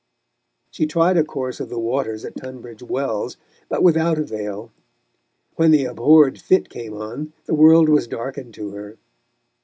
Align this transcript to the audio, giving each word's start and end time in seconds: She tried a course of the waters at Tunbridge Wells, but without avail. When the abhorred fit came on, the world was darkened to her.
She 0.71 0.87
tried 0.87 1.15
a 1.17 1.23
course 1.23 1.59
of 1.59 1.69
the 1.69 1.77
waters 1.77 2.25
at 2.25 2.35
Tunbridge 2.35 2.81
Wells, 2.81 3.37
but 3.69 3.83
without 3.83 4.17
avail. 4.17 4.71
When 5.57 5.69
the 5.69 5.85
abhorred 5.85 6.39
fit 6.41 6.69
came 6.69 6.95
on, 6.95 7.33
the 7.45 7.53
world 7.53 7.87
was 7.87 8.07
darkened 8.07 8.55
to 8.55 8.71
her. 8.71 8.97